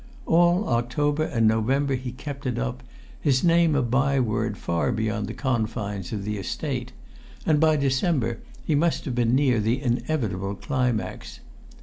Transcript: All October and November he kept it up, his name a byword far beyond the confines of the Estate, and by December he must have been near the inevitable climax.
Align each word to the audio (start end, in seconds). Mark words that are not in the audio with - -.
All 0.25 0.67
October 0.67 1.25
and 1.25 1.47
November 1.47 1.93
he 1.93 2.11
kept 2.11 2.47
it 2.47 2.57
up, 2.57 2.81
his 3.21 3.43
name 3.43 3.75
a 3.75 3.83
byword 3.83 4.57
far 4.57 4.91
beyond 4.91 5.27
the 5.27 5.35
confines 5.35 6.11
of 6.11 6.23
the 6.25 6.39
Estate, 6.39 6.91
and 7.45 7.59
by 7.59 7.75
December 7.75 8.39
he 8.65 8.73
must 8.73 9.05
have 9.05 9.13
been 9.13 9.35
near 9.35 9.59
the 9.59 9.79
inevitable 9.79 10.55
climax. 10.55 11.39